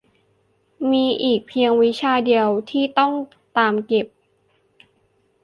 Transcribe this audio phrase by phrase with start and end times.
[0.91, 3.13] มีอีกเพียงวิชาเดียวที่ต้อง
[3.57, 4.07] ตามเก็บ